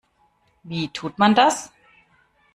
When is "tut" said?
0.89-1.19